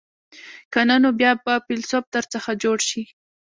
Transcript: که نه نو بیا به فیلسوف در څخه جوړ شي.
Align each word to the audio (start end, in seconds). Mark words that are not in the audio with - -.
که 0.73 0.79
نه 0.89 0.95
نو 1.01 1.09
بیا 1.19 1.31
به 1.43 1.53
فیلسوف 1.65 2.05
در 2.13 2.25
څخه 2.33 2.51
جوړ 2.63 2.77
شي. 2.89 3.01